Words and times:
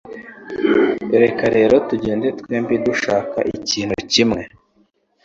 Reka 1.21 1.45
rero 1.55 1.75
tugende 1.87 2.27
twembi 2.39 2.75
dushaka 2.85 3.37
ikintu 3.57 3.97
kimwe 4.11 4.41